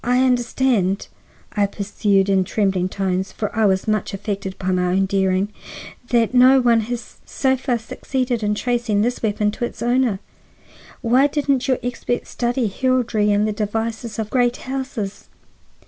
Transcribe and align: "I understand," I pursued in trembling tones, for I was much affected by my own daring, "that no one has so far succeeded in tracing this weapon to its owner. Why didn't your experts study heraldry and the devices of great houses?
"I 0.03 0.23
understand," 0.25 1.09
I 1.53 1.67
pursued 1.67 2.27
in 2.27 2.43
trembling 2.43 2.89
tones, 2.89 3.31
for 3.31 3.55
I 3.55 3.67
was 3.67 3.87
much 3.87 4.15
affected 4.15 4.57
by 4.57 4.71
my 4.71 4.87
own 4.87 5.05
daring, 5.05 5.49
"that 6.07 6.33
no 6.33 6.59
one 6.59 6.79
has 6.89 7.17
so 7.23 7.55
far 7.55 7.77
succeeded 7.77 8.41
in 8.41 8.55
tracing 8.55 9.03
this 9.03 9.21
weapon 9.21 9.51
to 9.51 9.65
its 9.65 9.83
owner. 9.83 10.19
Why 11.01 11.27
didn't 11.27 11.67
your 11.67 11.77
experts 11.83 12.31
study 12.31 12.65
heraldry 12.67 13.31
and 13.31 13.47
the 13.47 13.51
devices 13.53 14.17
of 14.17 14.31
great 14.31 14.57
houses? 14.65 15.29